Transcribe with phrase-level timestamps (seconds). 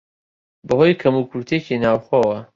[0.67, 2.37] بەهۆی کەموکورتییەکی ناوخۆوە